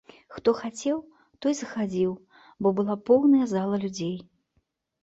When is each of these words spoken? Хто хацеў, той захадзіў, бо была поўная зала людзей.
Хто 0.35 0.53
хацеў, 0.61 0.95
той 1.47 1.53
захадзіў, 1.61 2.17
бо 2.61 2.67
была 2.81 2.95
поўная 3.11 3.45
зала 3.57 3.75
людзей. 3.87 4.15